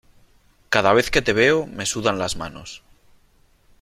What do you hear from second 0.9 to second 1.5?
vez que te